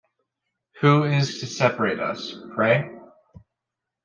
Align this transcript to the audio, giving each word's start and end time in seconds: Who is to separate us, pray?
Who 0.79 1.03
is 1.03 1.41
to 1.41 1.45
separate 1.45 1.99
us, 1.99 2.35
pray? 2.55 2.89